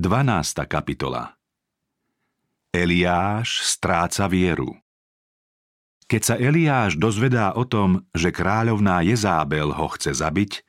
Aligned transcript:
12. 0.00 0.64
kapitola 0.64 1.36
Eliáš 2.72 3.60
stráca 3.68 4.32
vieru 4.32 4.80
Keď 6.08 6.22
sa 6.24 6.34
Eliáš 6.40 6.96
dozvedá 6.96 7.52
o 7.52 7.68
tom, 7.68 8.08
že 8.16 8.32
kráľovná 8.32 9.04
Jezábel 9.04 9.76
ho 9.76 9.86
chce 9.92 10.16
zabiť, 10.16 10.64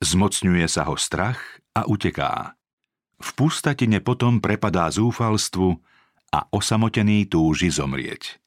zmocňuje 0.00 0.64
sa 0.64 0.88
ho 0.88 0.96
strach 0.96 1.60
a 1.76 1.84
uteká. 1.84 2.56
V 3.20 3.28
pustatine 3.36 4.00
potom 4.00 4.40
prepadá 4.40 4.88
zúfalstvu 4.88 5.76
a 6.32 6.48
osamotený 6.48 7.28
túži 7.28 7.68
zomrieť. 7.68 8.40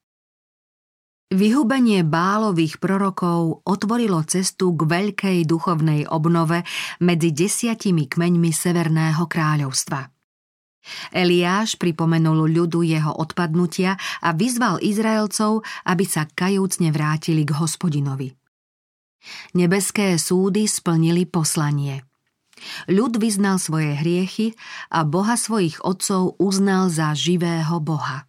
Vyhubenie 1.29 2.02
bálových 2.02 2.81
prorokov 2.81 3.61
otvorilo 3.70 4.25
cestu 4.25 4.73
k 4.73 4.81
veľkej 4.81 5.45
duchovnej 5.45 6.09
obnove 6.09 6.65
medzi 7.05 7.29
desiatimi 7.29 8.09
kmeňmi 8.09 8.50
Severného 8.50 9.29
kráľovstva. 9.29 10.12
Eliáš 11.15 11.79
pripomenul 11.79 12.52
ľudu 12.52 12.84
jeho 12.84 13.16
odpadnutia 13.16 13.95
a 14.20 14.35
vyzval 14.35 14.84
Izraelcov, 14.84 15.63
aby 15.88 16.03
sa 16.03 16.27
kajúcne 16.27 16.91
vrátili 16.91 17.48
k 17.48 17.55
hospodinovi. 17.55 18.35
Nebeské 19.55 20.20
súdy 20.20 20.67
splnili 20.67 21.23
poslanie. 21.23 22.03
Ľud 22.91 23.20
vyznal 23.20 23.59
svoje 23.59 23.95
hriechy 23.95 24.55
a 24.91 25.08
Boha 25.08 25.35
svojich 25.39 25.84
otcov 25.84 26.35
uznal 26.39 26.91
za 26.91 27.16
živého 27.16 27.80
Boha. 27.80 28.27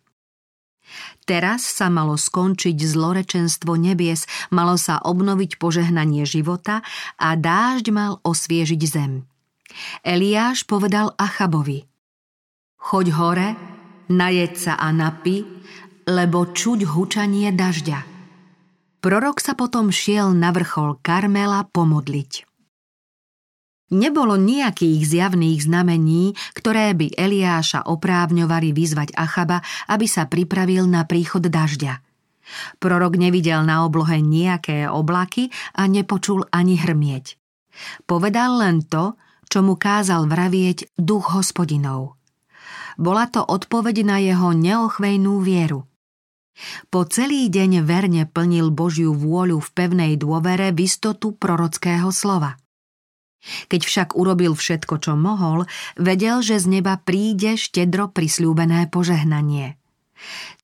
Teraz 1.24 1.64
sa 1.64 1.88
malo 1.88 2.14
skončiť 2.14 2.76
zlorečenstvo 2.76 3.74
nebies, 3.74 4.28
malo 4.52 4.76
sa 4.76 5.00
obnoviť 5.00 5.56
požehnanie 5.56 6.28
života 6.28 6.84
a 7.18 7.34
dážď 7.34 7.86
mal 7.90 8.12
osviežiť 8.22 8.82
zem. 8.84 9.26
Eliáš 10.06 10.68
povedal 10.68 11.16
Achabovi– 11.18 11.88
Choď 12.84 13.06
hore, 13.16 13.48
najeď 14.12 14.52
sa 14.60 14.74
a 14.76 14.92
napi, 14.92 15.40
lebo 16.04 16.52
čuť 16.52 16.84
hučanie 16.84 17.48
dažďa. 17.48 18.04
Prorok 19.00 19.40
sa 19.40 19.56
potom 19.56 19.88
šiel 19.88 20.36
na 20.36 20.52
vrchol 20.52 21.00
Karmela 21.00 21.64
pomodliť. 21.64 22.44
Nebolo 23.96 24.36
nejakých 24.36 25.00
zjavných 25.00 25.64
znamení, 25.64 26.36
ktoré 26.52 26.92
by 26.92 27.16
Eliáša 27.16 27.88
oprávňovali 27.88 28.76
vyzvať 28.76 29.16
Achaba, 29.16 29.64
aby 29.88 30.04
sa 30.04 30.28
pripravil 30.28 30.84
na 30.84 31.08
príchod 31.08 31.40
dažďa. 31.40 32.04
Prorok 32.84 33.16
nevidel 33.16 33.64
na 33.64 33.88
oblohe 33.88 34.20
nejaké 34.20 34.92
oblaky 34.92 35.48
a 35.72 35.88
nepočul 35.88 36.44
ani 36.52 36.76
hrmieť. 36.76 37.40
Povedal 38.04 38.60
len 38.60 38.84
to, 38.84 39.16
čo 39.48 39.64
mu 39.64 39.80
kázal 39.80 40.28
vravieť 40.28 41.00
duch 41.00 41.32
hospodinov. 41.32 42.20
Bola 42.96 43.26
to 43.26 43.42
odpoveď 43.42 43.96
na 44.06 44.16
jeho 44.22 44.54
neochvejnú 44.54 45.42
vieru. 45.42 45.86
Po 46.88 47.02
celý 47.02 47.50
deň 47.50 47.82
verne 47.82 48.22
plnil 48.30 48.70
Božiu 48.70 49.10
vôľu 49.10 49.58
v 49.58 49.68
pevnej 49.74 50.12
dôvere 50.14 50.70
v 50.70 50.86
istotu 50.86 51.34
prorockého 51.34 52.14
slova. 52.14 52.54
Keď 53.68 53.80
však 53.84 54.08
urobil 54.16 54.56
všetko, 54.56 54.94
čo 55.02 55.12
mohol, 55.18 55.68
vedel, 56.00 56.40
že 56.40 56.56
z 56.62 56.80
neba 56.80 56.96
príde 56.96 57.60
štedro 57.60 58.08
prislúbené 58.08 58.88
požehnanie. 58.88 59.76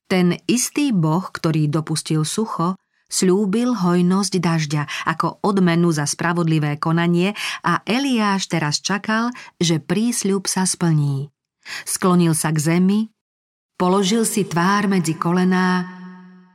Ten 0.09 0.39
istý 0.49 0.95
Boh, 0.95 1.27
ktorý 1.29 1.69
dopustil 1.69 2.25
sucho, 2.25 2.81
slúbil 3.11 3.75
hojnosť 3.75 4.33
dažďa 4.39 4.83
ako 5.11 5.43
odmenu 5.43 5.91
za 5.91 6.07
spravodlivé 6.07 6.79
konanie 6.79 7.35
a 7.67 7.83
Eliáš 7.83 8.47
teraz 8.47 8.79
čakal, 8.79 9.35
že 9.59 9.83
prísľub 9.83 10.47
sa 10.47 10.65
splní. 10.65 11.29
Sklonil 11.89 12.35
sa 12.37 12.51
k 12.51 12.59
zemi, 12.59 13.01
položil 13.81 14.29
si 14.29 14.45
tvár 14.45 14.91
medzi 14.91 15.17
kolená 15.17 15.87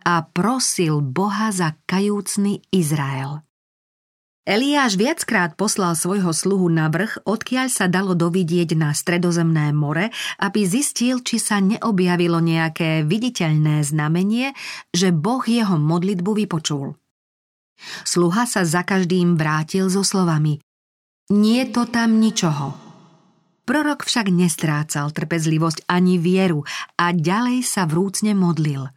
a 0.05 0.21
prosil 0.21 1.02
Boha 1.02 1.49
za 1.49 1.73
kajúcný 1.89 2.61
Izrael. 2.70 3.42
Eliáš 4.45 4.93
viackrát 4.93 5.58
poslal 5.58 5.98
svojho 5.98 6.30
sluhu 6.30 6.70
na 6.70 6.86
vrch, 6.93 7.26
odkiaľ 7.26 7.65
sa 7.65 7.89
dalo 7.89 8.14
dovidieť 8.14 8.77
na 8.77 8.93
stredozemné 8.93 9.73
more, 9.73 10.14
aby 10.37 10.61
zistil, 10.70 11.26
či 11.26 11.42
sa 11.42 11.58
neobjavilo 11.58 12.37
nejaké 12.37 13.02
viditeľné 13.09 13.82
znamenie, 13.82 14.53
že 14.93 15.09
Boh 15.09 15.42
jeho 15.42 15.82
modlitbu 15.82 16.45
vypočul. 16.45 16.93
Sluha 18.05 18.45
sa 18.45 18.61
za 18.61 18.86
každým 18.86 19.33
vrátil 19.33 19.89
so 19.89 20.05
slovami 20.05 20.61
Nie 21.33 21.65
to 21.73 21.89
tam 21.89 22.21
ničoho. 22.21 22.84
Prorok 23.65 24.05
však 24.05 24.30
nestrácal 24.30 25.09
trpezlivosť 25.09 25.89
ani 25.89 26.21
vieru 26.21 26.61
a 27.02 27.09
ďalej 27.09 27.65
sa 27.65 27.89
vrúcne 27.89 28.37
modlil. 28.37 28.93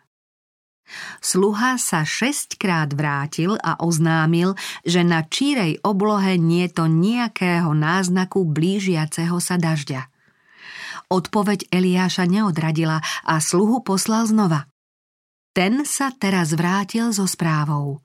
Sluha 1.20 1.76
sa 1.76 2.04
šestkrát 2.04 2.92
vrátil 2.92 3.56
a 3.60 3.80
oznámil, 3.80 4.56
že 4.84 5.04
na 5.04 5.24
čírej 5.24 5.80
oblohe 5.84 6.40
nie 6.40 6.64
to 6.72 6.88
nejakého 6.88 7.72
náznaku 7.76 8.44
blížiaceho 8.44 9.36
sa 9.40 9.60
dažďa. 9.60 10.08
Odpoveď 11.08 11.68
Eliáša 11.72 12.28
neodradila 12.28 13.00
a 13.24 13.40
sluhu 13.40 13.80
poslal 13.80 14.28
znova. 14.28 14.68
Ten 15.56 15.88
sa 15.88 16.12
teraz 16.12 16.52
vrátil 16.52 17.12
so 17.12 17.24
správou. 17.24 18.04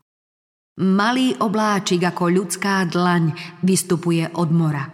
Malý 0.79 1.35
obláčik 1.37 2.01
ako 2.01 2.31
ľudská 2.31 2.87
dlaň 2.87 3.35
vystupuje 3.61 4.25
od 4.33 4.49
mora. 4.49 4.92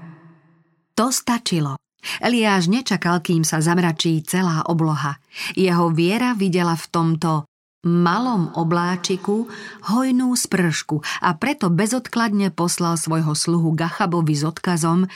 To 0.99 1.15
stačilo. 1.15 1.79
Eliáš 2.19 2.67
nečakal, 2.67 3.23
kým 3.23 3.47
sa 3.47 3.63
zamračí 3.63 4.19
celá 4.27 4.67
obloha. 4.67 5.15
Jeho 5.55 5.95
viera 5.95 6.35
videla 6.35 6.75
v 6.75 6.85
tomto 6.91 7.47
malom 7.87 8.51
obláčiku 8.59 9.47
hojnú 9.87 10.35
spršku 10.35 10.99
a 11.23 11.39
preto 11.39 11.71
bezodkladne 11.71 12.51
poslal 12.51 12.99
svojho 12.99 13.31
sluhu 13.31 13.71
Gachabovi 13.71 14.35
s 14.35 14.43
odkazom 14.43 15.07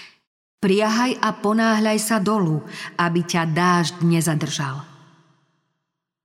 Priahaj 0.64 1.20
a 1.20 1.36
ponáhľaj 1.36 2.00
sa 2.00 2.24
dolu, 2.24 2.64
aby 2.96 3.20
ťa 3.28 3.52
dážď 3.52 4.08
nezadržal. 4.08 4.88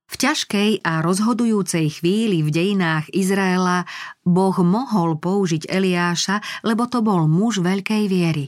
V 0.07 0.15
ťažkej 0.15 0.87
a 0.87 1.03
rozhodujúcej 1.03 1.91
chvíli 1.99 2.47
v 2.47 2.55
dejinách 2.55 3.11
Izraela 3.11 3.83
Boh 4.23 4.55
mohol 4.63 5.19
použiť 5.19 5.67
Eliáša, 5.67 6.63
lebo 6.63 6.87
to 6.87 7.03
bol 7.03 7.27
muž 7.27 7.59
veľkej 7.59 8.07
viery. 8.07 8.47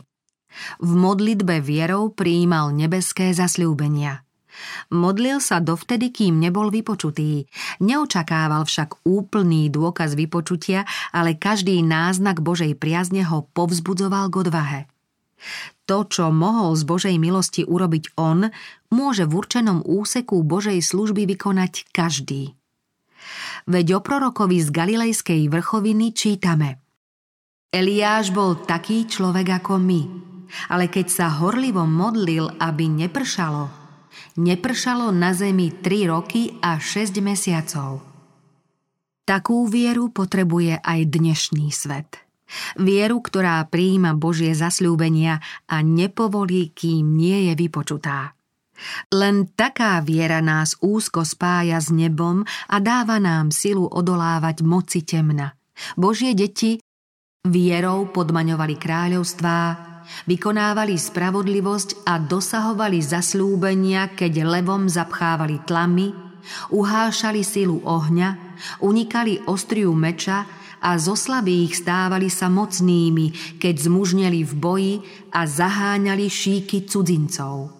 V 0.82 0.90
modlitbe 0.92 1.62
vierou 1.62 2.10
prijímal 2.10 2.74
nebeské 2.74 3.30
zasľúbenia. 3.30 4.26
Modlil 4.92 5.40
sa 5.40 5.62
dovtedy, 5.62 6.12
kým 6.12 6.36
nebol 6.36 6.68
vypočutý. 6.68 7.48
Neočakával 7.80 8.66
však 8.66 9.06
úplný 9.08 9.72
dôkaz 9.72 10.18
vypočutia, 10.18 10.84
ale 11.14 11.38
každý 11.38 11.80
náznak 11.80 12.44
Božej 12.44 12.76
priazne 12.76 13.24
ho 13.24 13.48
povzbudzoval 13.56 14.28
k 14.28 14.34
odvahe. 14.44 14.80
To, 15.88 16.04
čo 16.04 16.28
mohol 16.28 16.76
z 16.76 16.84
Božej 16.84 17.16
milosti 17.16 17.64
urobiť 17.64 18.14
on, 18.20 18.52
môže 18.92 19.24
v 19.24 19.32
určenom 19.40 19.80
úseku 19.80 20.44
Božej 20.44 20.84
služby 20.84 21.24
vykonať 21.24 21.88
každý. 21.90 22.52
Veď 23.64 23.96
o 23.96 24.00
prorokovi 24.04 24.60
z 24.60 24.68
Galilejskej 24.68 25.48
vrchoviny 25.48 26.12
čítame– 26.12 26.76
Eliáš 27.70 28.34
bol 28.34 28.58
taký 28.66 29.06
človek 29.06 29.62
ako 29.62 29.78
my, 29.78 30.00
ale 30.68 30.90
keď 30.90 31.06
sa 31.08 31.26
horlivo 31.30 31.86
modlil, 31.86 32.50
aby 32.58 32.90
nepršalo, 32.90 33.70
nepršalo 34.38 35.10
na 35.14 35.34
zemi 35.34 35.70
3 35.70 36.10
roky 36.10 36.54
a 36.60 36.78
6 36.78 37.18
mesiacov. 37.22 38.02
Takú 39.24 39.70
vieru 39.70 40.10
potrebuje 40.10 40.82
aj 40.82 41.00
dnešný 41.06 41.70
svet. 41.70 42.18
Vieru, 42.74 43.22
ktorá 43.22 43.62
prijíma 43.70 44.18
Božie 44.18 44.58
zasľúbenia 44.58 45.38
a 45.70 45.76
nepovolí, 45.86 46.74
kým 46.74 47.14
nie 47.14 47.46
je 47.46 47.54
vypočutá. 47.54 48.34
Len 49.14 49.46
taká 49.54 50.00
viera 50.02 50.42
nás 50.42 50.74
úzko 50.82 51.22
spája 51.22 51.78
s 51.78 51.94
nebom 51.94 52.42
a 52.66 52.76
dáva 52.82 53.22
nám 53.22 53.54
silu 53.54 53.86
odolávať 53.86 54.66
moci 54.66 55.04
temna. 55.06 55.54
Božie 55.94 56.34
deti 56.34 56.80
Vierou 57.40 58.04
podmaňovali 58.12 58.76
kráľovstvá, 58.76 59.58
vykonávali 60.26 60.96
spravodlivosť 60.96 62.04
a 62.06 62.18
dosahovali 62.18 63.00
zaslúbenia, 63.00 64.12
keď 64.12 64.46
levom 64.46 64.86
zapchávali 64.90 65.62
tlamy, 65.64 66.12
uhášali 66.72 67.42
silu 67.44 67.82
ohňa, 67.84 68.58
unikali 68.84 69.40
ostriu 69.46 69.92
meča 69.92 70.46
a 70.80 70.96
zo 70.96 71.12
slabých 71.12 71.76
stávali 71.76 72.32
sa 72.32 72.48
mocnými, 72.48 73.58
keď 73.60 73.74
zmužneli 73.88 74.40
v 74.48 74.52
boji 74.56 74.94
a 75.36 75.44
zaháňali 75.44 76.26
šíky 76.26 76.88
cudzincov. 76.88 77.76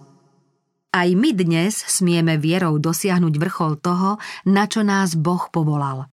Aj 0.90 1.06
my 1.06 1.30
dnes 1.30 1.86
smieme 1.86 2.34
vierou 2.34 2.82
dosiahnuť 2.82 3.34
vrchol 3.38 3.78
toho, 3.78 4.18
na 4.50 4.66
čo 4.66 4.82
nás 4.82 5.14
Boh 5.14 5.46
povolal. 5.48 6.10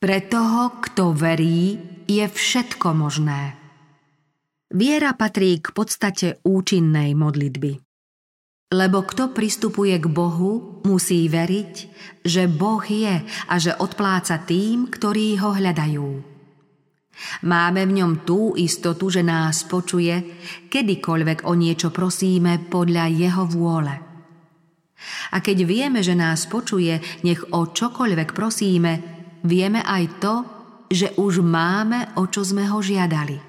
Pre 0.00 0.18
toho, 0.28 0.80
kto 0.80 1.12
verí, 1.12 1.76
je 2.08 2.24
všetko 2.24 2.96
možné. 2.96 3.65
Viera 4.74 5.14
patrí 5.14 5.62
k 5.62 5.70
podstate 5.70 6.42
účinnej 6.42 7.14
modlitby. 7.14 7.78
Lebo 8.74 9.06
kto 9.06 9.30
pristupuje 9.30 9.94
k 9.94 10.10
Bohu, 10.10 10.82
musí 10.82 11.30
veriť, 11.30 11.74
že 12.26 12.50
Boh 12.50 12.82
je 12.82 13.22
a 13.22 13.54
že 13.62 13.78
odpláca 13.78 14.42
tým, 14.42 14.90
ktorí 14.90 15.38
ho 15.38 15.54
hľadajú. 15.54 16.08
Máme 17.46 17.86
v 17.86 17.92
ňom 18.02 18.26
tú 18.26 18.58
istotu, 18.58 19.06
že 19.06 19.22
nás 19.22 19.62
počuje, 19.70 20.34
kedykoľvek 20.66 21.46
o 21.46 21.54
niečo 21.54 21.94
prosíme 21.94 22.66
podľa 22.66 23.06
jeho 23.06 23.46
vôle. 23.46 23.94
A 25.30 25.38
keď 25.38 25.62
vieme, 25.62 26.02
že 26.02 26.18
nás 26.18 26.50
počuje, 26.50 26.98
nech 27.22 27.38
o 27.54 27.70
čokoľvek 27.70 28.34
prosíme, 28.34 28.92
vieme 29.46 29.78
aj 29.86 30.04
to, 30.18 30.34
že 30.90 31.14
už 31.14 31.38
máme, 31.38 32.18
o 32.18 32.26
čo 32.26 32.42
sme 32.42 32.66
ho 32.66 32.82
žiadali. 32.82 33.45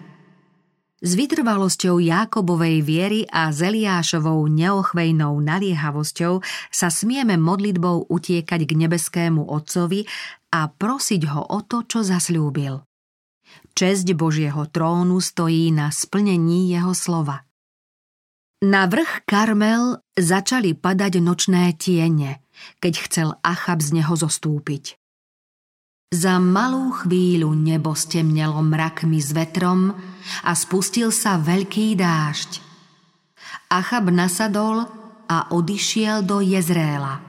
S 0.97 1.13
vytrvalosťou 1.13 2.01
Jákobovej 2.01 2.81
viery 2.81 3.21
a 3.29 3.53
Zeliášovou 3.53 4.49
neochvejnou 4.49 5.37
naliehavosťou 5.37 6.41
sa 6.73 6.89
smieme 6.89 7.37
modlitbou 7.37 8.09
utiekať 8.09 8.65
k 8.65 8.71
nebeskému 8.73 9.45
Otcovi 9.45 10.09
a 10.49 10.65
prosiť 10.65 11.21
ho 11.29 11.53
o 11.53 11.59
to, 11.61 11.85
čo 11.85 12.01
zasľúbil. 12.01 12.81
Česť 13.77 14.17
Božieho 14.17 14.65
trónu 14.73 15.21
stojí 15.21 15.69
na 15.69 15.93
splnení 15.93 16.73
jeho 16.73 16.97
slova. 16.97 17.45
Na 18.65 18.89
vrch 18.89 19.21
Karmel 19.29 20.01
začali 20.17 20.73
padať 20.73 21.21
nočné 21.21 21.77
tiene, 21.77 22.41
keď 22.81 22.93
chcel 23.05 23.27
Achab 23.45 23.85
z 23.85 24.01
neho 24.01 24.17
zostúpiť. 24.17 24.97
Za 26.07 26.39
malú 26.39 26.95
chvíľu 27.03 27.51
nebo 27.51 27.91
stemnelo 27.91 28.63
mrakmi 28.63 29.19
s 29.19 29.35
vetrom 29.35 29.91
a 30.47 30.55
spustil 30.55 31.11
sa 31.11 31.35
veľký 31.35 31.99
dážď. 31.99 32.63
Achab 33.67 34.07
nasadol 34.07 34.87
a 35.27 35.51
odišiel 35.51 36.23
do 36.23 36.39
Jezréla. 36.39 37.19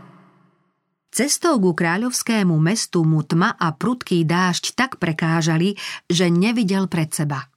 Cestou 1.10 1.58
ku 1.58 1.74
kráľovskému 1.74 2.54
mestu 2.62 3.02
mu 3.02 3.26
tma 3.26 3.50
a 3.58 3.74
prudký 3.74 4.22
dážď 4.22 4.78
tak 4.78 5.02
prekážali, 5.02 5.74
že 6.06 6.30
nevidel 6.30 6.86
pred 6.86 7.10
seba. 7.10 7.50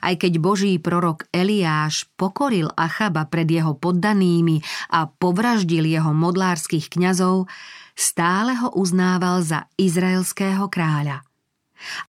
Aj 0.00 0.16
keď 0.16 0.40
boží 0.40 0.80
prorok 0.80 1.28
Eliáš 1.28 2.08
pokoril 2.16 2.72
Achaba 2.72 3.28
pred 3.28 3.52
jeho 3.52 3.76
poddanými 3.76 4.64
a 4.96 5.12
povraždil 5.12 5.84
jeho 5.84 6.16
modlárskych 6.16 6.88
kňazov, 6.88 7.52
stále 7.96 8.56
ho 8.58 8.72
uznával 8.74 9.42
za 9.44 9.68
izraelského 9.76 10.68
kráľa. 10.68 11.22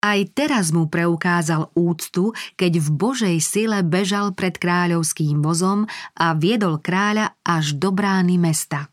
Aj 0.05 0.21
teraz 0.37 0.71
mu 0.77 0.93
preukázal 0.93 1.73
úctu, 1.73 2.37
keď 2.61 2.85
v 2.85 2.89
Božej 2.93 3.37
sile 3.41 3.81
bežal 3.81 4.37
pred 4.37 4.61
kráľovským 4.61 5.41
vozom 5.41 5.89
a 6.21 6.37
viedol 6.37 6.79
kráľa 6.85 7.41
až 7.41 7.81
do 7.81 7.89
brány 7.89 8.37
mesta. 8.37 8.93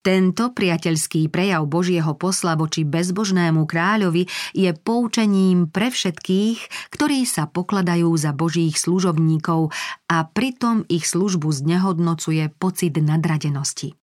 Tento 0.00 0.56
priateľský 0.56 1.28
prejav 1.28 1.68
Božieho 1.68 2.16
posla 2.16 2.56
voči 2.56 2.88
bezbožnému 2.88 3.68
kráľovi 3.68 4.24
je 4.56 4.72
poučením 4.72 5.68
pre 5.68 5.92
všetkých, 5.92 6.88
ktorí 6.88 7.28
sa 7.28 7.44
pokladajú 7.44 8.08
za 8.16 8.32
Božích 8.32 8.80
služobníkov 8.80 9.68
a 10.08 10.24
pritom 10.24 10.88
ich 10.88 11.04
službu 11.04 11.52
znehodnocuje 11.52 12.48
pocit 12.56 12.96
nadradenosti. 12.96 13.99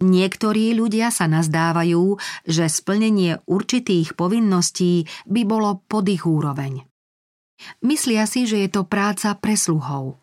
Niektorí 0.00 0.72
ľudia 0.72 1.12
sa 1.12 1.28
nazdávajú, 1.28 2.16
že 2.48 2.72
splnenie 2.72 3.42
určitých 3.44 4.16
povinností 4.16 5.04
by 5.28 5.42
bolo 5.44 5.84
pod 5.84 6.08
ich 6.08 6.24
úroveň. 6.24 6.88
Myslia 7.82 8.24
si, 8.24 8.46
že 8.46 8.64
je 8.64 8.70
to 8.70 8.82
práca 8.86 9.34
pre 9.36 9.58
sluhov. 9.58 10.16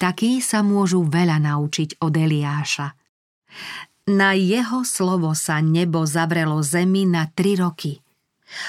Takí 0.00 0.42
sa 0.42 0.66
môžu 0.66 1.06
veľa 1.06 1.38
naučiť 1.38 2.02
od 2.02 2.12
Eliáša. 2.16 2.88
Na 4.10 4.34
jeho 4.34 4.82
slovo 4.82 5.30
sa 5.38 5.62
nebo 5.62 6.02
zavrelo 6.02 6.58
zemi 6.66 7.06
na 7.06 7.30
tri 7.30 7.54
roky. 7.54 8.02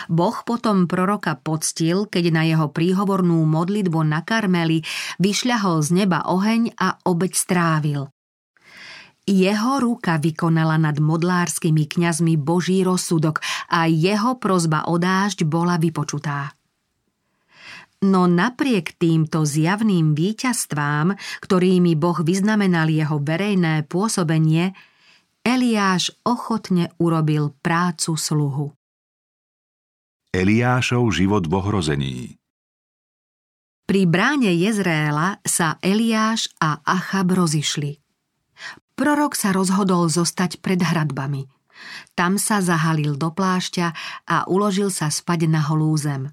Boh 0.08 0.38
potom 0.46 0.86
proroka 0.86 1.36
poctil, 1.36 2.06
keď 2.08 2.26
na 2.30 2.44
jeho 2.46 2.70
príhovornú 2.70 3.44
modlitbu 3.44 4.00
na 4.06 4.22
Karmeli 4.22 4.86
vyšľahol 5.20 5.82
z 5.84 5.90
neba 6.06 6.24
oheň 6.30 6.78
a 6.78 7.02
obeď 7.04 7.34
strávil. 7.34 8.02
Jeho 9.24 9.80
ruka 9.80 10.20
vykonala 10.20 10.76
nad 10.76 11.00
modlárskymi 11.00 11.88
kňazmi 11.88 12.36
Boží 12.36 12.84
rozsudok 12.84 13.40
a 13.72 13.88
jeho 13.88 14.36
prozba 14.36 14.84
o 14.92 15.00
dážď 15.00 15.48
bola 15.48 15.80
vypočutá. 15.80 16.52
No 18.04 18.28
napriek 18.28 19.00
týmto 19.00 19.48
zjavným 19.48 20.12
víťazstvám, 20.12 21.16
ktorými 21.40 21.96
Boh 21.96 22.20
vyznamenal 22.20 22.92
jeho 22.92 23.16
verejné 23.24 23.88
pôsobenie, 23.88 24.76
Eliáš 25.40 26.12
ochotne 26.28 26.92
urobil 27.00 27.56
prácu 27.64 28.20
sluhu. 28.20 28.76
Eliášov 30.36 31.16
život 31.16 31.48
v 31.48 31.54
ohrození 31.56 32.16
Pri 33.88 34.04
bráne 34.04 34.52
Jezréla 34.52 35.40
sa 35.48 35.80
Eliáš 35.80 36.52
a 36.60 36.84
Achab 36.84 37.32
rozišli. 37.32 38.03
Prorok 38.94 39.34
sa 39.34 39.50
rozhodol 39.50 40.06
zostať 40.06 40.62
pred 40.62 40.78
hradbami. 40.78 41.50
Tam 42.14 42.38
sa 42.38 42.62
zahalil 42.62 43.18
do 43.18 43.34
plášťa 43.34 43.88
a 44.30 44.46
uložil 44.46 44.94
sa 44.94 45.10
spať 45.10 45.50
na 45.50 45.66
holú 45.66 45.92
zem. 45.98 46.30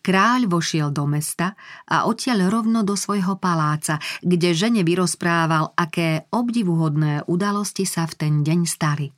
Kráľ 0.00 0.48
vošiel 0.48 0.88
do 0.88 1.04
mesta 1.04 1.52
a 1.84 2.08
odtiaľ 2.08 2.48
rovno 2.48 2.80
do 2.84 2.96
svojho 2.96 3.36
paláca, 3.36 4.00
kde 4.24 4.56
žene 4.56 4.80
vyrozprával, 4.80 5.76
aké 5.76 6.24
obdivuhodné 6.32 7.28
udalosti 7.28 7.84
sa 7.84 8.08
v 8.08 8.14
ten 8.16 8.34
deň 8.40 8.60
stali. 8.64 9.12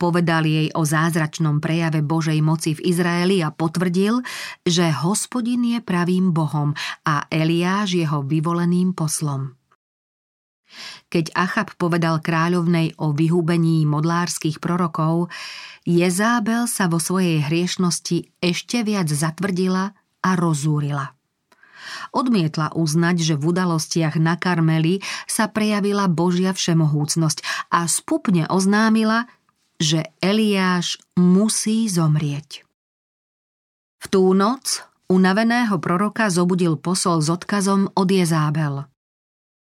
Povedal 0.00 0.48
jej 0.48 0.68
o 0.74 0.82
zázračnom 0.82 1.62
prejave 1.62 2.02
Božej 2.02 2.40
moci 2.42 2.74
v 2.74 2.90
Izraeli 2.90 3.38
a 3.44 3.54
potvrdil, 3.54 4.18
že 4.66 4.90
hospodin 4.90 5.62
je 5.62 5.78
pravým 5.78 6.34
Bohom 6.34 6.74
a 7.06 7.28
Eliáš 7.30 7.94
jeho 7.94 8.26
vyvoleným 8.26 8.96
poslom. 8.96 9.54
Keď 11.08 11.30
Achab 11.36 11.74
povedal 11.78 12.18
kráľovnej 12.18 12.96
o 12.98 13.14
vyhubení 13.14 13.86
modlárskych 13.86 14.58
prorokov, 14.58 15.30
Jezábel 15.84 16.64
sa 16.64 16.88
vo 16.88 16.96
svojej 16.96 17.44
hriešnosti 17.44 18.32
ešte 18.40 18.80
viac 18.88 19.12
zatvrdila 19.12 19.92
a 20.24 20.30
rozúrila. 20.32 21.12
Odmietla 22.16 22.72
uznať, 22.72 23.16
že 23.20 23.34
v 23.36 23.52
udalostiach 23.52 24.16
na 24.16 24.40
Karmeli 24.40 25.04
sa 25.28 25.52
prejavila 25.52 26.08
Božia 26.08 26.56
všemohúcnosť 26.56 27.68
a 27.68 27.84
spupne 27.84 28.48
oznámila, 28.48 29.28
že 29.76 30.08
Eliáš 30.24 30.96
musí 31.20 31.84
zomrieť. 31.92 32.64
V 34.00 34.06
tú 34.08 34.32
noc 34.32 34.88
unaveného 35.12 35.76
proroka 35.84 36.32
zobudil 36.32 36.80
posol 36.80 37.20
s 37.20 37.28
odkazom 37.28 37.92
od 37.92 38.08
Jezábel– 38.08 38.88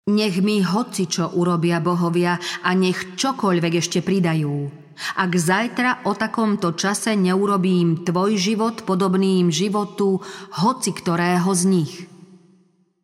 nech 0.09 0.41
mi 0.41 0.65
hoci 0.65 1.05
čo 1.11 1.37
urobia 1.37 1.83
bohovia 1.83 2.41
a 2.65 2.71
nech 2.73 3.19
čokoľvek 3.21 3.73
ešte 3.81 4.01
pridajú. 4.01 4.81
Ak 5.17 5.33
zajtra 5.33 6.05
o 6.05 6.13
takomto 6.13 6.77
čase 6.77 7.17
neurobím 7.17 8.05
tvoj 8.05 8.37
život 8.37 8.85
podobným 8.85 9.49
životu 9.49 10.21
hoci 10.61 10.91
ktorého 10.93 11.51
z 11.57 11.63
nich. 11.65 11.95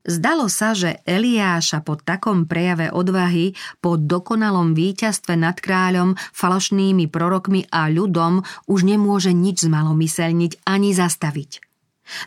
Zdalo 0.07 0.47
sa, 0.47 0.71
že 0.71 1.03
Eliáša 1.03 1.83
po 1.83 1.99
takom 1.99 2.47
prejave 2.47 2.95
odvahy, 2.95 3.59
po 3.83 3.99
dokonalom 3.99 4.71
víťazstve 4.71 5.35
nad 5.35 5.59
kráľom, 5.59 6.15
falošnými 6.31 7.11
prorokmi 7.11 7.67
a 7.75 7.91
ľudom 7.91 8.47
už 8.71 8.87
nemôže 8.87 9.35
nič 9.35 9.67
zmalomyselniť 9.67 10.63
ani 10.63 10.95
zastaviť. 10.95 11.51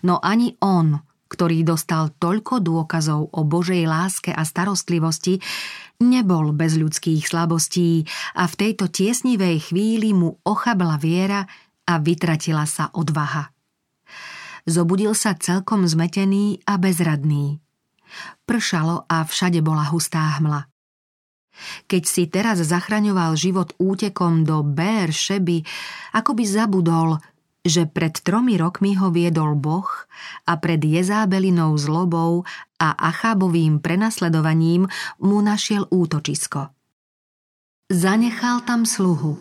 No 0.04 0.20
ani 0.20 0.60
on, 0.60 1.00
ktorý 1.30 1.62
dostal 1.62 2.10
toľko 2.18 2.60
dôkazov 2.60 3.30
o 3.32 3.42
Božej 3.46 3.86
láske 3.86 4.34
a 4.34 4.42
starostlivosti, 4.42 5.38
nebol 6.02 6.52
bez 6.52 6.76
ľudských 6.76 7.24
slabostí 7.30 8.10
a 8.34 8.50
v 8.50 8.58
tejto 8.58 8.90
tiesnivej 8.90 9.72
chvíli 9.72 10.12
mu 10.12 10.42
ochabla 10.42 10.98
viera 10.98 11.46
a 11.86 11.94
vytratila 12.02 12.66
sa 12.66 12.90
odvaha. 12.92 13.54
Zobudil 14.66 15.14
sa 15.14 15.38
celkom 15.38 15.86
zmetený 15.86 16.66
a 16.66 16.76
bezradný. 16.82 17.62
Pršalo 18.44 19.06
a 19.06 19.22
všade 19.24 19.62
bola 19.62 19.86
hustá 19.94 20.42
hmla. 20.42 20.66
Keď 21.86 22.04
si 22.08 22.24
teraz 22.32 22.64
zachraňoval 22.64 23.36
život 23.36 23.76
útekom 23.78 24.48
do 24.48 24.64
Bér 24.64 25.12
Šeby, 25.12 25.62
ako 26.16 26.32
by 26.34 26.44
zabudol, 26.48 27.10
že 27.66 27.86
pred 27.86 28.16
tromi 28.16 28.56
rokmi 28.56 28.96
ho 28.96 29.12
viedol 29.12 29.56
Boh 29.60 29.88
a 30.48 30.56
pred 30.56 30.80
Jezábelinou 30.80 31.76
zlobou 31.76 32.48
a 32.80 32.96
Achábovým 32.96 33.84
prenasledovaním 33.84 34.88
mu 35.20 35.44
našiel 35.44 35.84
útočisko. 35.92 36.72
Zanechal 37.92 38.64
tam 38.64 38.88
sluhu. 38.88 39.36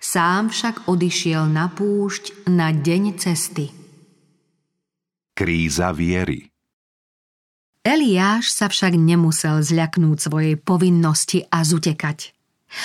Sám 0.00 0.48
však 0.48 0.88
odišiel 0.88 1.50
na 1.50 1.68
púšť 1.68 2.48
na 2.48 2.72
deň 2.72 3.02
cesty. 3.20 3.68
Kríza 5.36 5.92
viery 5.92 6.50
Eliáš 7.80 8.52
sa 8.52 8.68
však 8.68 8.92
nemusel 8.92 9.64
zľaknúť 9.64 10.18
svojej 10.20 10.54
povinnosti 10.60 11.48
a 11.48 11.64
zutekať. 11.64 12.36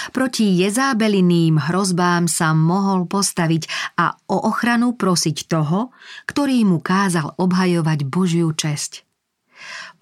Proti 0.09 0.55
jezábeliným 0.65 1.61
hrozbám 1.61 2.25
sa 2.25 2.57
mohol 2.57 3.05
postaviť 3.05 3.84
a 3.95 4.15
o 4.27 4.37
ochranu 4.51 4.95
prosiť 4.95 5.47
toho, 5.47 5.95
ktorý 6.27 6.67
mu 6.67 6.83
kázal 6.83 7.35
obhajovať 7.39 7.99
Božiu 8.07 8.51
česť. 8.51 9.07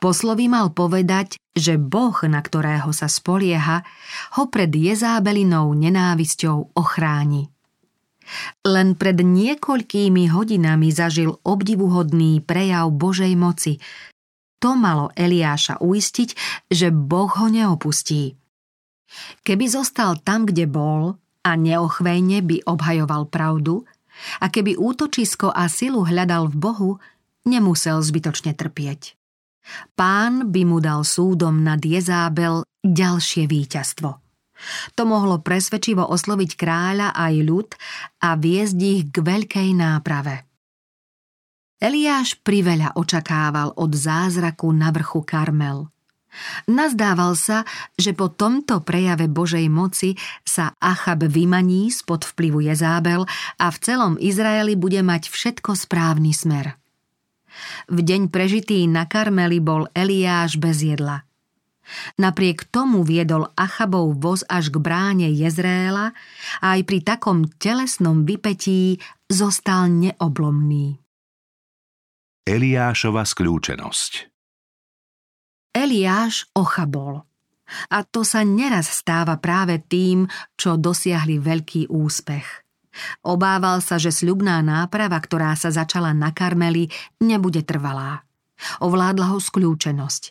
Poslovi 0.02 0.50
mal 0.50 0.74
povedať, 0.74 1.38
že 1.54 1.78
Boh, 1.78 2.18
na 2.26 2.42
ktorého 2.42 2.90
sa 2.92 3.06
spolieha, 3.08 3.86
ho 4.36 4.44
pred 4.50 4.68
jezábelinou 4.74 5.72
nenávisťou 5.78 6.76
ochráni. 6.76 7.54
Len 8.66 8.98
pred 8.98 9.20
niekoľkými 9.20 10.32
hodinami 10.32 10.90
zažil 10.90 11.38
obdivuhodný 11.44 12.42
prejav 12.42 12.90
Božej 12.92 13.36
moci. 13.38 13.78
To 14.64 14.80
malo 14.80 15.12
Eliáša 15.14 15.84
uistiť, 15.84 16.30
že 16.72 16.90
Boh 16.90 17.30
ho 17.30 17.48
neopustí. 17.52 18.36
Keby 19.44 19.66
zostal 19.70 20.18
tam, 20.24 20.50
kde 20.50 20.66
bol 20.66 21.20
a 21.44 21.52
neochvejne 21.60 22.42
by 22.44 22.64
obhajoval 22.66 23.28
pravdu, 23.28 23.84
a 24.40 24.48
keby 24.48 24.80
útočisko 24.80 25.52
a 25.52 25.68
silu 25.68 26.06
hľadal 26.06 26.48
v 26.50 26.56
Bohu, 26.56 26.92
nemusel 27.44 28.00
zbytočne 28.00 28.56
trpieť. 28.56 29.18
Pán 29.96 30.52
by 30.52 30.62
mu 30.68 30.78
dal 30.84 31.08
súdom 31.08 31.64
nad 31.64 31.80
Jezábel 31.80 32.68
ďalšie 32.84 33.48
víťazstvo. 33.48 34.10
To 34.96 35.04
mohlo 35.04 35.44
presvedčivo 35.44 36.08
osloviť 36.08 36.52
kráľa 36.56 37.12
aj 37.16 37.34
ľud 37.44 37.70
a 38.24 38.40
viesť 38.40 38.78
ich 38.80 39.04
k 39.12 39.16
veľkej 39.20 39.70
náprave. 39.76 40.48
Eliáš 41.84 42.40
priveľa 42.40 42.96
očakával 42.96 43.76
od 43.76 43.92
zázraku 43.92 44.72
na 44.72 44.88
vrchu 44.96 45.20
Karmel. 45.28 45.92
Nazdával 46.66 47.38
sa, 47.38 47.62
že 47.94 48.18
po 48.18 48.34
tomto 48.34 48.82
prejave 48.82 49.30
Božej 49.30 49.70
moci 49.70 50.18
sa 50.42 50.74
Achab 50.82 51.30
vymaní 51.30 51.94
spod 51.94 52.25
vplyvu 52.25 52.66
Jezábel 52.66 53.25
a 53.62 53.66
v 53.70 53.78
celom 53.78 54.13
Izraeli 54.18 54.74
bude 54.74 55.00
mať 55.06 55.30
všetko 55.30 55.78
správny 55.78 56.34
smer. 56.34 56.74
V 57.86 58.00
deň 58.02 58.34
prežitý 58.34 58.90
na 58.90 59.06
Karmeli 59.06 59.62
bol 59.62 59.86
Eliáš 59.94 60.58
bez 60.58 60.82
jedla. 60.82 61.22
Napriek 62.18 62.66
tomu 62.72 63.04
viedol 63.04 63.52
Achabov 63.60 64.16
voz 64.18 64.42
až 64.48 64.72
k 64.72 64.80
bráne 64.80 65.30
Jezréla 65.30 66.16
a 66.63 66.66
aj 66.80 66.82
pri 66.88 67.00
takom 67.04 67.46
telesnom 67.60 68.24
vypetí 68.24 68.98
zostal 69.28 69.92
neoblomný. 69.92 70.98
Eliášova 72.48 73.24
skľúčenosť 73.28 74.33
Eliáš 75.74 76.46
ochabol. 76.53 77.25
A 77.89 78.06
to 78.06 78.22
sa 78.22 78.46
neraz 78.46 79.01
stáva 79.01 79.42
práve 79.42 79.82
tým, 79.82 80.30
čo 80.53 80.77
dosiahli 80.77 81.42
veľký 81.42 81.89
úspech. 81.89 82.46
Obával 83.25 83.82
sa, 83.82 83.98
že 83.98 84.13
sľubná 84.13 84.62
náprava, 84.62 85.18
ktorá 85.18 85.58
sa 85.58 85.74
začala 85.74 86.13
na 86.13 86.30
Karmeli, 86.30 86.94
nebude 87.18 87.65
trvalá. 87.65 88.22
Ovládla 88.86 89.34
ho 89.34 89.42
skľúčenosť. 89.42 90.24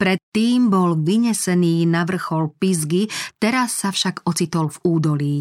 Predtým 0.00 0.72
bol 0.72 0.96
vynesený 0.96 1.84
na 1.84 2.08
vrchol 2.08 2.54
Pizgy, 2.56 3.12
teraz 3.36 3.76
sa 3.76 3.92
však 3.92 4.24
ocitol 4.24 4.72
v 4.72 4.78
údolí. 4.88 5.38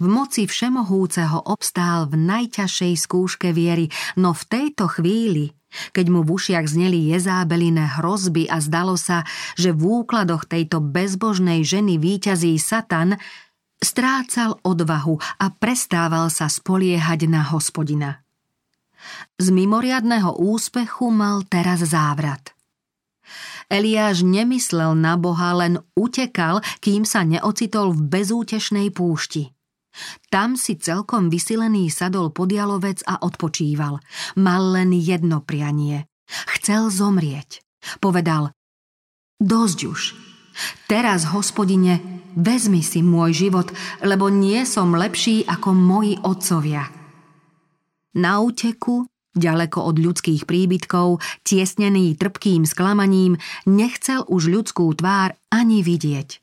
V 0.00 0.06
moci 0.06 0.44
všemohúceho 0.48 1.46
obstál 1.48 2.08
v 2.10 2.18
najťažšej 2.18 2.92
skúške 2.96 3.48
viery, 3.52 3.88
no 4.16 4.32
v 4.32 4.42
tejto 4.46 4.88
chvíli 4.88 5.54
keď 5.94 6.06
mu 6.10 6.26
v 6.26 6.34
ušiach 6.34 6.66
zneli 6.66 7.14
jezábeliné 7.14 7.86
hrozby 7.98 8.50
a 8.50 8.58
zdalo 8.58 8.98
sa, 8.98 9.22
že 9.54 9.70
v 9.70 10.02
úkladoch 10.02 10.50
tejto 10.50 10.82
bezbožnej 10.82 11.62
ženy 11.62 11.94
výťazí 11.94 12.58
Satan, 12.58 13.14
strácal 13.80 14.60
odvahu 14.60 15.16
a 15.40 15.46
prestával 15.54 16.28
sa 16.28 16.50
spoliehať 16.52 17.30
na 17.30 17.46
hospodina. 17.48 18.20
Z 19.40 19.48
mimoriadného 19.48 20.36
úspechu 20.36 21.08
mal 21.08 21.48
teraz 21.48 21.80
závrat. 21.80 22.52
Eliáš 23.70 24.26
nemyslel 24.26 24.98
na 24.98 25.14
Boha, 25.14 25.54
len 25.54 25.78
utekal, 25.94 26.58
kým 26.82 27.06
sa 27.06 27.22
neocitol 27.22 27.94
v 27.94 28.00
bezútešnej 28.10 28.90
púšti. 28.90 29.54
Tam 30.30 30.58
si 30.58 30.74
celkom 30.78 31.30
vysilený 31.30 31.90
sadol 31.90 32.34
podialovec 32.34 33.02
a 33.06 33.22
odpočíval. 33.22 34.02
Mal 34.38 34.62
len 34.74 34.90
jedno 34.94 35.42
prianie. 35.42 36.06
Chcel 36.58 36.90
zomrieť. 36.90 37.62
Povedal, 37.98 38.54
dosť 39.38 39.78
už. 39.86 40.00
Teraz, 40.90 41.30
hospodine, 41.30 42.22
vezmi 42.34 42.82
si 42.82 43.00
môj 43.02 43.48
život, 43.48 43.70
lebo 44.02 44.28
nie 44.28 44.62
som 44.66 44.94
lepší 44.94 45.46
ako 45.46 45.74
moji 45.74 46.18
otcovia. 46.22 46.90
Na 48.18 48.42
úteku, 48.42 49.06
ďaleko 49.34 49.78
od 49.86 49.96
ľudských 49.98 50.46
príbytkov, 50.46 51.22
tiesnený 51.46 52.18
trpkým 52.18 52.66
sklamaním, 52.66 53.38
nechcel 53.66 54.26
už 54.26 54.50
ľudskú 54.50 54.90
tvár 54.94 55.38
ani 55.50 55.86
vidieť. 55.86 56.42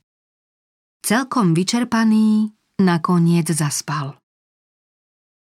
Celkom 1.04 1.56
vyčerpaný, 1.56 2.52
nakoniec 2.84 3.48
zaspal. 3.52 4.20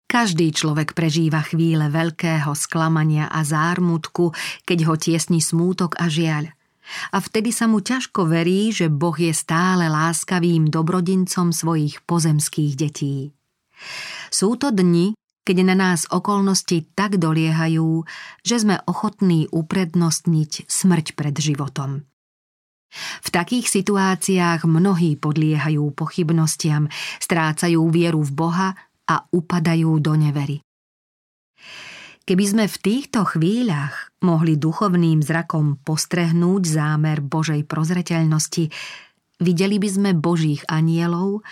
Každý 0.05 0.53
človek 0.53 0.93
prežíva 0.93 1.41
chvíle 1.41 1.89
veľkého 1.89 2.53
sklamania 2.53 3.25
a 3.27 3.41
zármutku, 3.41 4.31
keď 4.63 4.79
ho 4.87 4.95
tiesni 4.95 5.41
smútok 5.41 5.97
a 5.97 6.07
žiaľ. 6.07 6.53
A 7.09 7.17
vtedy 7.17 7.49
sa 7.49 7.65
mu 7.65 7.81
ťažko 7.81 8.29
verí, 8.29 8.69
že 8.69 8.93
Boh 8.93 9.17
je 9.17 9.33
stále 9.33 9.89
láskavým 9.89 10.69
dobrodincom 10.69 11.49
svojich 11.49 12.05
pozemských 12.05 12.73
detí. 12.77 13.33
Sú 14.29 14.53
to 14.61 14.69
dni, 14.69 15.17
keď 15.45 15.57
na 15.61 15.75
nás 15.77 16.09
okolnosti 16.09 16.89
tak 16.97 17.21
doliehajú, 17.21 18.03
že 18.41 18.55
sme 18.57 18.81
ochotní 18.89 19.45
uprednostniť 19.53 20.65
smrť 20.65 21.13
pred 21.13 21.35
životom. 21.37 22.03
V 22.95 23.29
takých 23.29 23.69
situáciách 23.69 24.65
mnohí 24.65 25.19
podliehajú 25.19 25.93
pochybnostiam, 25.93 26.89
strácajú 27.21 27.85
vieru 27.91 28.23
v 28.23 28.31
Boha 28.31 28.69
a 29.05 29.15
upadajú 29.29 30.01
do 30.01 30.17
nevery. 30.17 30.63
Keby 32.25 32.45
sme 32.49 32.65
v 32.65 32.77
týchto 32.81 33.21
chvíľach 33.21 34.09
mohli 34.25 34.57
duchovným 34.57 35.21
zrakom 35.21 35.77
postrehnúť 35.85 36.65
zámer 36.65 37.21
Božej 37.21 37.69
prozreteľnosti, 37.69 38.73
videli 39.45 39.77
by 39.77 39.89
sme 39.93 40.11
Božích 40.17 40.65
anielov, 40.65 41.45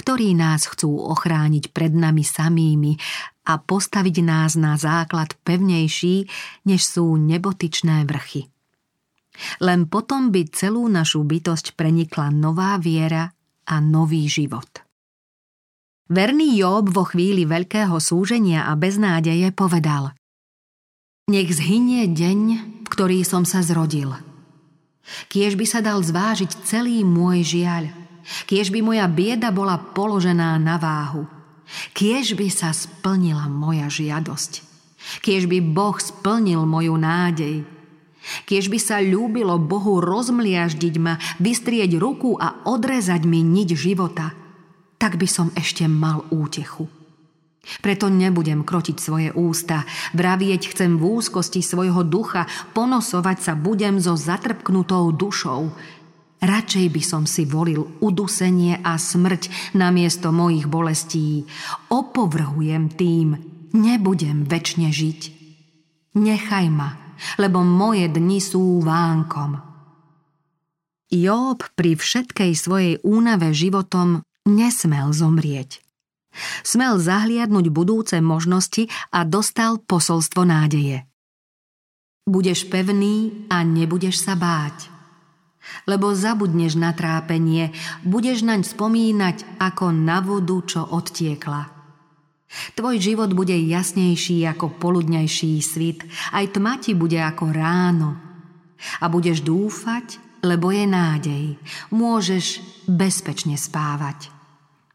ktorí 0.00 0.32
nás 0.32 0.64
chcú 0.64 0.96
ochrániť 1.12 1.76
pred 1.76 1.92
nami 1.92 2.24
samými 2.24 2.96
a 3.44 3.60
postaviť 3.60 4.16
nás 4.24 4.56
na 4.56 4.80
základ 4.80 5.36
pevnejší, 5.44 6.24
než 6.64 6.80
sú 6.88 7.20
nebotičné 7.20 8.08
vrchy. 8.08 8.48
Len 9.60 9.86
potom 9.92 10.32
by 10.32 10.48
celú 10.52 10.88
našu 10.88 11.24
bytosť 11.24 11.76
prenikla 11.76 12.32
nová 12.32 12.80
viera 12.80 13.28
a 13.68 13.76
nový 13.78 14.24
život. 14.26 14.68
Verný 16.10 16.58
Job 16.58 16.90
vo 16.90 17.06
chvíli 17.06 17.46
veľkého 17.46 17.94
súženia 18.02 18.66
a 18.66 18.74
beznádeje 18.74 19.54
povedal 19.54 20.10
Nech 21.30 21.54
zhynie 21.54 22.10
deň, 22.10 22.40
v 22.82 22.88
ktorý 22.90 23.22
som 23.22 23.46
sa 23.46 23.62
zrodil. 23.62 24.10
Kiež 25.30 25.54
by 25.54 25.66
sa 25.66 25.78
dal 25.78 26.02
zvážiť 26.02 26.66
celý 26.66 27.06
môj 27.06 27.46
žiaľ, 27.46 27.99
kiež 28.46 28.70
by 28.70 28.80
moja 28.82 29.06
bieda 29.10 29.50
bola 29.50 29.78
položená 29.78 30.58
na 30.58 30.76
váhu, 30.76 31.26
kiež 31.94 32.34
by 32.34 32.48
sa 32.50 32.74
splnila 32.74 33.46
moja 33.46 33.86
žiadosť, 33.86 34.52
kiež 35.22 35.46
by 35.50 35.58
Boh 35.62 35.96
splnil 35.98 36.64
moju 36.66 36.94
nádej, 36.96 37.66
Kiež 38.44 38.68
by 38.68 38.76
sa 38.76 39.00
ľúbilo 39.00 39.56
Bohu 39.56 39.98
rozmliaždiť 40.04 40.94
ma, 41.00 41.16
vystrieť 41.40 41.96
ruku 41.96 42.36
a 42.36 42.68
odrezať 42.68 43.24
mi 43.24 43.40
niť 43.40 43.68
života, 43.72 44.36
tak 45.00 45.16
by 45.16 45.24
som 45.24 45.48
ešte 45.56 45.88
mal 45.88 46.28
útechu. 46.28 46.84
Preto 47.80 48.08
nebudem 48.08 48.64
krotiť 48.64 48.96
svoje 48.96 49.28
ústa, 49.36 49.84
vravieť 50.16 50.72
chcem 50.72 50.96
v 50.96 51.20
úzkosti 51.20 51.60
svojho 51.60 52.04
ducha, 52.04 52.48
ponosovať 52.72 53.36
sa 53.40 53.52
budem 53.52 54.00
so 54.00 54.16
zatrpknutou 54.16 55.12
dušou. 55.12 55.72
Radšej 56.40 56.86
by 56.88 57.02
som 57.04 57.28
si 57.28 57.44
volil 57.44 58.00
udusenie 58.00 58.80
a 58.80 58.96
smrť 58.96 59.76
namiesto 59.76 60.32
mojich 60.32 60.64
bolestí. 60.72 61.44
Opovrhujem 61.92 62.96
tým, 62.96 63.36
nebudem 63.76 64.48
väčšine 64.48 64.88
žiť. 64.88 65.20
Nechaj 66.16 66.66
ma, 66.72 67.16
lebo 67.36 67.60
moje 67.60 68.08
dni 68.08 68.40
sú 68.40 68.80
vánkom. 68.80 69.60
Job 71.10 71.60
pri 71.76 71.94
všetkej 71.94 72.52
svojej 72.56 72.94
únave 73.04 73.52
životom 73.52 74.24
nesmel 74.48 75.12
zomrieť. 75.14 75.82
Smel 76.62 76.98
zahliadnúť 76.98 77.66
budúce 77.74 78.16
možnosti 78.22 78.86
a 79.10 79.26
dostal 79.26 79.82
posolstvo 79.82 80.46
nádeje. 80.46 81.06
Budeš 82.26 82.70
pevný 82.70 83.46
a 83.50 83.66
nebudeš 83.66 84.22
sa 84.22 84.38
báť. 84.38 84.89
Lebo 85.86 86.12
zabudneš 86.14 86.76
na 86.76 86.94
trápenie, 86.94 87.74
budeš 88.02 88.46
naň 88.46 88.66
spomínať 88.66 89.60
ako 89.62 89.90
na 89.94 90.18
vodu, 90.22 90.58
čo 90.66 90.80
odtiekla. 90.84 91.80
Tvoj 92.74 92.98
život 92.98 93.30
bude 93.30 93.54
jasnejší 93.54 94.42
ako 94.50 94.74
poludňajší 94.82 95.52
svit, 95.62 96.02
aj 96.34 96.58
tma 96.58 96.82
ti 96.82 96.98
bude 96.98 97.18
ako 97.18 97.44
ráno. 97.54 98.10
A 98.98 99.06
budeš 99.06 99.44
dúfať, 99.46 100.18
lebo 100.42 100.74
je 100.74 100.84
nádej. 100.88 101.44
Môžeš 101.94 102.58
bezpečne 102.90 103.54
spávať. 103.54 104.32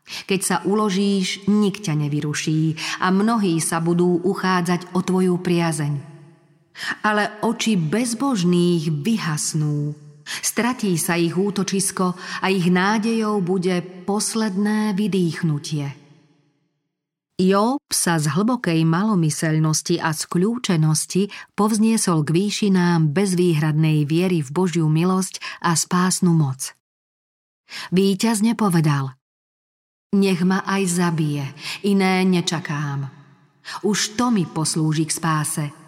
Keď 0.05 0.39
sa 0.41 0.57
uložíš, 0.61 1.49
nik 1.49 1.81
ťa 1.81 1.97
nevyruší 1.97 2.77
a 3.01 3.09
mnohí 3.09 3.57
sa 3.57 3.81
budú 3.81 4.21
uchádzať 4.21 4.93
o 4.93 5.01
tvoju 5.01 5.41
priazeň. 5.41 5.93
Ale 7.01 7.39
oči 7.41 7.79
bezbožných 7.79 8.91
vyhasnú. 8.91 10.04
Stratí 10.25 10.97
sa 10.97 11.13
ich 11.15 11.37
útočisko 11.37 12.17
a 12.41 12.45
ich 12.49 12.65
nádejou 12.67 13.45
bude 13.45 13.81
posledné 14.09 14.97
vydýchnutie. 14.97 16.05
Job 17.35 17.83
sa 17.91 18.15
z 18.15 18.31
hlbokej 18.31 18.87
malomyselnosti 18.87 19.99
a 19.99 20.15
skľúčenosti 20.15 21.27
povzniesol 21.51 22.23
k 22.23 22.29
výšinám 22.31 23.11
bezvýhradnej 23.11 24.07
viery 24.07 24.39
v 24.39 24.49
Božiu 24.55 24.87
milosť 24.87 25.43
a 25.59 25.75
spásnu 25.75 26.31
moc. 26.31 26.71
Výťazne 27.91 28.55
povedal 28.55 29.19
Nech 30.15 30.47
ma 30.47 30.63
aj 30.63 30.83
zabije, 30.87 31.45
iné 31.83 32.23
nečakám. 32.23 33.11
Už 33.83 34.15
to 34.15 34.31
mi 34.31 34.47
poslúži 34.47 35.03
k 35.03 35.11
spáse. 35.11 35.84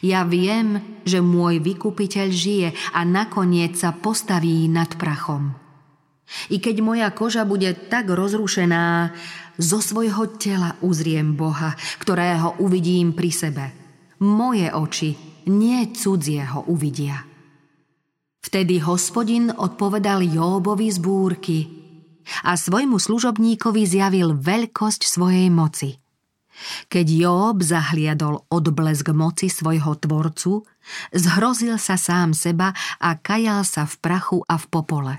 Ja 0.00 0.24
viem, 0.24 1.00
že 1.04 1.20
môj 1.20 1.60
vykupiteľ 1.60 2.28
žije 2.32 2.68
a 2.92 3.00
nakoniec 3.04 3.76
sa 3.76 3.92
postaví 3.92 4.66
nad 4.68 4.94
prachom. 4.96 5.56
I 6.48 6.56
keď 6.58 6.76
moja 6.80 7.08
koža 7.12 7.44
bude 7.44 7.68
tak 7.92 8.08
rozrušená, 8.08 9.12
zo 9.54 9.78
svojho 9.78 10.34
tela 10.34 10.74
uzriem 10.82 11.38
Boha, 11.38 11.78
ktorého 12.02 12.58
uvidím 12.58 13.14
pri 13.14 13.30
sebe. 13.30 13.64
Moje 14.24 14.66
oči, 14.72 15.14
nie 15.46 15.94
cudzieho 15.94 16.66
uvidia. 16.66 17.22
Vtedy 18.44 18.82
hospodin 18.82 19.48
odpovedal 19.54 20.26
Jóbovi 20.26 20.90
z 20.90 20.98
búrky 21.00 21.58
a 22.44 22.56
svojmu 22.56 23.00
služobníkovi 23.00 23.82
zjavil 23.84 24.36
veľkosť 24.36 25.00
svojej 25.06 25.48
moci. 25.48 26.03
Keď 26.86 27.06
Job 27.10 27.56
zahliadol 27.60 28.46
odblesk 28.48 29.10
moci 29.10 29.50
svojho 29.50 29.98
tvorcu, 29.98 30.62
zhrozil 31.10 31.76
sa 31.76 31.98
sám 31.98 32.32
seba 32.32 32.70
a 33.02 33.18
kajal 33.18 33.66
sa 33.66 33.84
v 33.84 33.94
prachu 33.98 34.38
a 34.46 34.54
v 34.54 34.66
popole. 34.70 35.14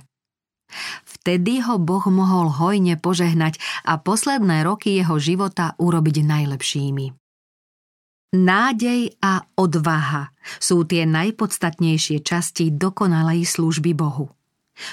Vtedy 1.06 1.62
ho 1.62 1.78
Boh 1.78 2.04
mohol 2.10 2.50
hojne 2.50 2.98
požehnať 2.98 3.62
a 3.86 4.02
posledné 4.02 4.66
roky 4.66 4.98
jeho 4.98 5.22
života 5.22 5.78
urobiť 5.78 6.26
najlepšími. 6.26 7.06
Nádej 8.36 9.16
a 9.24 9.48
odvaha 9.56 10.36
sú 10.60 10.84
tie 10.84 11.08
najpodstatnejšie 11.08 12.20
časti 12.20 12.68
dokonalej 12.76 13.48
služby 13.48 13.96
Bohu. 13.96 14.28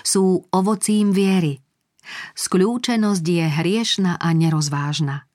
Sú 0.07 0.47
ovocím 0.55 1.11
viery. 1.11 1.59
Skľúčenosť 2.39 3.25
je 3.27 3.47
hriešna 3.51 4.13
a 4.23 4.29
nerozvážna. 4.31 5.27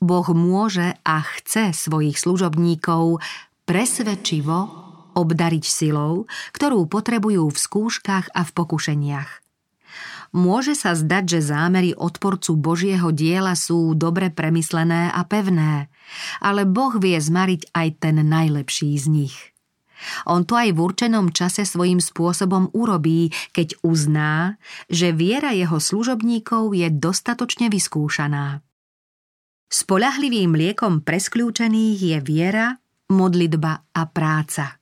Boh 0.00 0.28
môže 0.32 0.96
a 1.02 1.16
chce 1.24 1.72
svojich 1.72 2.20
služobníkov 2.20 3.24
presvedčivo 3.64 4.84
obdariť 5.16 5.64
silou, 5.64 6.28
ktorú 6.52 6.84
potrebujú 6.86 7.48
v 7.48 7.58
skúškach 7.58 8.30
a 8.36 8.40
v 8.44 8.50
pokušeniach– 8.52 9.30
môže 10.36 10.76
sa 10.76 10.92
zdať, 10.92 11.24
že 11.38 11.48
zámery 11.48 11.96
odporcu 11.96 12.60
Božieho 12.60 13.08
diela 13.14 13.56
sú 13.56 13.96
dobre 13.96 14.28
premyslené 14.28 15.08
a 15.08 15.24
pevné, 15.24 15.88
ale 16.44 16.68
Boh 16.68 16.92
vie 17.00 17.16
zmariť 17.16 17.72
aj 17.72 17.88
ten 18.04 18.16
najlepší 18.20 18.92
z 19.00 19.06
nich. 19.08 19.36
On 20.28 20.44
to 20.44 20.60
aj 20.60 20.76
v 20.76 20.78
určenom 20.78 21.32
čase 21.32 21.64
svojím 21.64 22.04
spôsobom 22.04 22.68
urobí, 22.76 23.32
keď 23.56 23.80
uzná, 23.80 24.60
že 24.92 25.16
viera 25.16 25.56
jeho 25.56 25.80
služobníkov 25.80 26.76
je 26.76 26.92
dostatočne 26.92 27.72
vyskúšaná. 27.72 28.65
Spolahlivým 29.66 30.54
liekom 30.54 31.02
preskľúčených 31.02 31.98
je 31.98 32.18
viera, 32.22 32.78
modlitba 33.10 33.90
a 33.90 34.02
práca. 34.06 34.78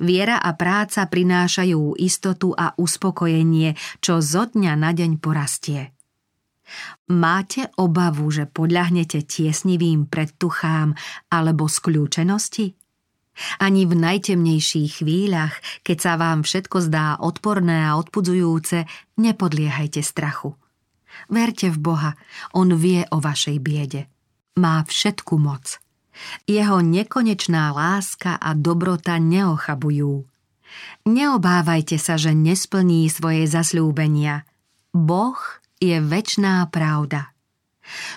Viera 0.00 0.40
a 0.40 0.56
práca 0.56 1.04
prinášajú 1.04 2.00
istotu 2.00 2.56
a 2.56 2.72
uspokojenie, 2.80 3.76
čo 4.00 4.24
zo 4.24 4.48
dňa 4.48 4.72
na 4.72 4.90
deň 4.96 5.20
porastie. 5.20 5.92
Máte 7.12 7.70
obavu, 7.76 8.26
že 8.32 8.48
podľahnete 8.48 9.22
tiesnivým 9.22 10.08
predtuchám 10.08 10.96
alebo 11.28 11.68
skľúčenosti? 11.68 12.74
Ani 13.60 13.84
v 13.84 14.00
najtemnejších 14.00 15.04
chvíľach, 15.04 15.60
keď 15.84 15.98
sa 16.00 16.12
vám 16.16 16.40
všetko 16.40 16.88
zdá 16.88 17.20
odporné 17.20 17.84
a 17.84 18.00
odpudzujúce, 18.00 18.88
nepodliehajte 19.20 20.00
strachu. 20.00 20.56
Verte 21.26 21.72
v 21.72 21.78
Boha, 21.78 22.12
On 22.54 22.68
vie 22.72 23.02
o 23.10 23.18
vašej 23.18 23.56
biede. 23.58 24.06
Má 24.56 24.84
všetku 24.86 25.36
moc. 25.36 25.80
Jeho 26.48 26.80
nekonečná 26.80 27.76
láska 27.76 28.40
a 28.40 28.56
dobrota 28.56 29.20
neochabujú. 29.20 30.24
Neobávajte 31.06 31.96
sa, 32.00 32.16
že 32.16 32.32
nesplní 32.32 33.06
svoje 33.12 33.44
zasľúbenia. 33.46 34.48
Boh 34.96 35.38
je 35.78 36.00
väčná 36.00 36.64
pravda. 36.72 37.36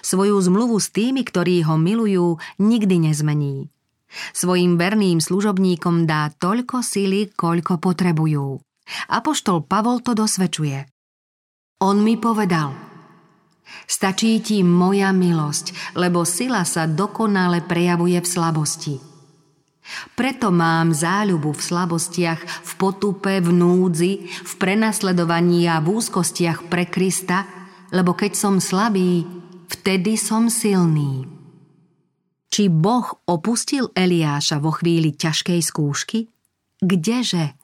Svoju 0.02 0.40
zmluvu 0.42 0.82
s 0.82 0.90
tými, 0.90 1.22
ktorí 1.22 1.62
ho 1.68 1.78
milujú, 1.78 2.42
nikdy 2.58 3.12
nezmení. 3.12 3.70
Svojim 4.34 4.82
verným 4.82 5.22
služobníkom 5.22 6.10
dá 6.10 6.34
toľko 6.34 6.82
sily, 6.82 7.30
koľko 7.30 7.78
potrebujú. 7.78 8.58
Apoštol 9.14 9.70
Pavol 9.70 10.02
to 10.02 10.18
dosvedčuje. 10.18 10.90
On 11.86 12.02
mi 12.02 12.18
povedal– 12.18 12.74
Stačí 13.90 14.38
ti 14.40 14.62
moja 14.62 15.10
milosť, 15.10 15.98
lebo 15.98 16.22
sila 16.22 16.62
sa 16.62 16.86
dokonale 16.86 17.66
prejavuje 17.66 18.22
v 18.22 18.28
slabosti. 18.28 18.96
Preto 20.14 20.54
mám 20.54 20.94
záľubu 20.94 21.58
v 21.58 21.62
slabostiach, 21.62 22.42
v 22.46 22.72
potupe, 22.78 23.42
v 23.42 23.50
núdzi, 23.50 24.14
v 24.30 24.54
prenasledovaní 24.62 25.66
a 25.66 25.82
v 25.82 25.98
úzkostiach 25.98 26.70
pre 26.70 26.86
Krista, 26.86 27.50
lebo 27.90 28.14
keď 28.14 28.38
som 28.38 28.62
slabý, 28.62 29.26
vtedy 29.66 30.14
som 30.14 30.46
silný. 30.46 31.26
Či 32.50 32.70
Boh 32.70 33.06
opustil 33.30 33.90
Eliáša 33.94 34.62
vo 34.62 34.74
chvíli 34.74 35.14
ťažkej 35.14 35.60
skúšky? 35.62 36.30
Kdeže? 36.82 37.59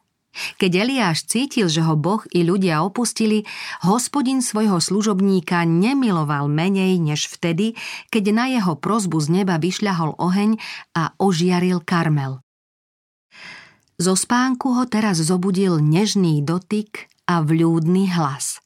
Keď 0.59 0.71
Eliáš 0.87 1.23
cítil, 1.23 1.71
že 1.71 1.79
ho 1.83 1.95
Boh 1.95 2.23
i 2.35 2.43
ľudia 2.43 2.83
opustili, 2.83 3.47
hospodin 3.87 4.43
svojho 4.43 4.83
služobníka 4.83 5.63
nemiloval 5.63 6.51
menej 6.51 6.99
než 6.99 7.31
vtedy, 7.31 7.79
keď 8.11 8.23
na 8.35 8.45
jeho 8.51 8.75
prozbu 8.75 9.17
z 9.23 9.27
neba 9.41 9.55
vyšľahol 9.55 10.19
oheň 10.19 10.59
a 10.95 11.15
ožiaril 11.17 11.79
Karmel. 11.83 12.43
Zo 13.95 14.19
spánku 14.19 14.75
ho 14.75 14.83
teraz 14.83 15.23
zobudil 15.23 15.79
nežný 15.79 16.43
dotyk 16.43 17.07
a 17.31 17.39
vľúdny 17.39 18.11
hlas. 18.11 18.59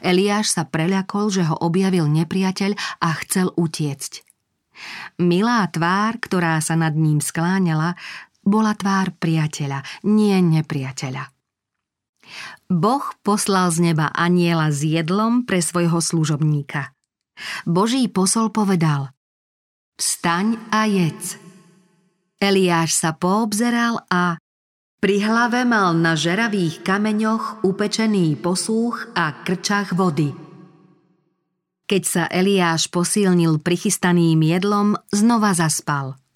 Eliáš 0.00 0.56
sa 0.56 0.64
preľakol, 0.64 1.28
že 1.28 1.44
ho 1.44 1.54
objavil 1.60 2.08
nepriateľ 2.08 2.72
a 3.04 3.08
chcel 3.22 3.52
utiecť. 3.54 4.24
Milá 5.18 5.66
tvár, 5.68 6.22
ktorá 6.22 6.62
sa 6.62 6.78
nad 6.78 6.94
ním 6.94 7.18
skláňala, 7.18 7.98
bola 8.48 8.72
tvár 8.72 9.14
priateľa, 9.20 9.84
nie 10.08 10.34
nepriateľa. 10.40 11.24
Boh 12.68 13.04
poslal 13.24 13.72
z 13.72 13.92
neba 13.92 14.12
aniela 14.12 14.68
s 14.68 14.84
jedlom 14.84 15.48
pre 15.48 15.64
svojho 15.64 16.00
služobníka. 16.00 16.92
Boží 17.64 18.04
posol 18.10 18.52
povedal 18.52 19.12
Vstaň 19.96 20.60
a 20.68 20.84
jedz. 20.84 21.40
Eliáš 22.38 22.94
sa 22.94 23.16
poobzeral 23.16 24.04
a 24.12 24.38
pri 24.98 25.22
hlave 25.22 25.62
mal 25.62 25.94
na 25.94 26.18
žeravých 26.18 26.82
kameňoch 26.82 27.62
upečený 27.62 28.34
posúch 28.38 29.10
a 29.14 29.30
krčach 29.46 29.94
vody. 29.94 30.34
Keď 31.88 32.02
sa 32.04 32.24
Eliáš 32.28 32.92
posilnil 32.92 33.64
prichystaným 33.64 34.42
jedlom, 34.44 34.98
znova 35.08 35.56
zaspal– 35.56 36.14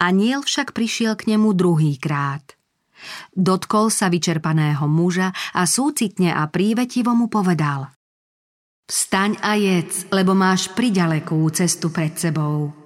Aniel 0.00 0.42
však 0.42 0.74
prišiel 0.76 1.14
k 1.18 1.34
nemu 1.34 1.52
druhý 1.54 1.96
krát. 1.98 2.42
Dotkol 3.34 3.90
sa 3.90 4.06
vyčerpaného 4.06 4.86
muža 4.86 5.34
a 5.54 5.66
súcitne 5.66 6.30
a 6.30 6.46
prívetivo 6.46 7.12
mu 7.18 7.26
povedal 7.26 7.90
Vstaň 8.86 9.38
a 9.40 9.56
jedz, 9.56 10.10
lebo 10.10 10.34
máš 10.34 10.68
priďalekú 10.74 11.38
cestu 11.54 11.88
pred 11.88 12.12
sebou. 12.18 12.82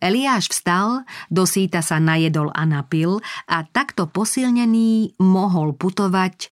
Eliáš 0.00 0.48
vstal, 0.48 1.04
dosýta 1.28 1.84
sa 1.84 2.00
najedol 2.00 2.48
a 2.56 2.64
napil 2.64 3.20
a 3.44 3.60
takto 3.68 4.08
posilnený 4.08 5.20
mohol 5.20 5.76
putovať 5.76 6.48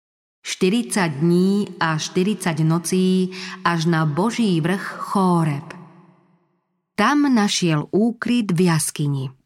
40 0.47 1.23
dní 1.23 1.75
a 1.83 1.99
40 1.99 2.63
nocí 2.63 3.35
až 3.67 3.91
na 3.91 4.07
Boží 4.07 4.63
vrch 4.63 5.11
Chóreb. 5.11 5.72
Tam 6.93 7.35
našiel 7.35 7.89
úkryt 7.91 8.53
v 8.53 8.69
jaskyni. 8.69 9.42